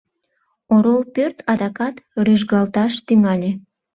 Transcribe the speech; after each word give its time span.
Орол 0.73 1.01
пӧрт 1.13 1.37
адакат 1.51 1.95
рӱжгалташ 2.25 2.93
тӱҥале. 3.05 3.51